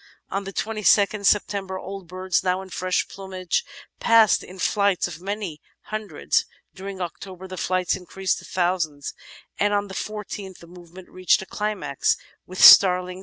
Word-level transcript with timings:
On 0.31 0.45
the 0.45 0.51
22nd 0.53 1.23
September 1.27 1.77
old 1.77 2.07
birds, 2.07 2.43
now 2.43 2.63
in 2.63 2.69
fresh 2.71 3.07
plumage, 3.07 3.63
passed 3.99 4.41
in 4.43 4.57
flights 4.57 5.07
of 5.07 5.21
many 5.21 5.61
himdreds. 5.91 6.43
During 6.73 7.01
October 7.01 7.47
the 7.47 7.55
flights 7.55 7.95
increased 7.95 8.39
to 8.39 8.45
thousands, 8.45 9.13
and 9.59 9.75
on 9.75 9.89
the 9.89 9.93
14th 9.93 10.57
the 10.57 10.65
movement 10.65 11.07
reached 11.11 11.43
a 11.43 11.45
climax 11.45 12.17
with 12.47 12.57
''starlings 12.57 12.67
in 12.67 12.83
hundreds 12.83 13.09
of 13.11 13.13
Pholn; 13.13 13.17
F. 13.17 13.19